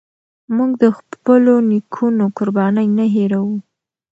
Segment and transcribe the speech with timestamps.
[0.55, 3.57] موږ د خپلو نيکونو قربانۍ نه هيروو.